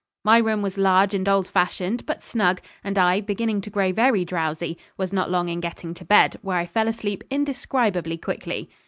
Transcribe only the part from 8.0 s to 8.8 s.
quickly.